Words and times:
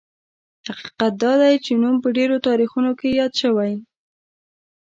حقیقت 0.77 1.13
دا 1.23 1.31
دی 1.41 1.55
چې 1.65 1.71
نوم 1.81 1.95
په 2.03 2.09
ډېرو 2.17 2.37
تاریخونو 2.47 2.91
کې 2.99 3.07
یاد 3.19 3.33
شوی. 3.41 3.73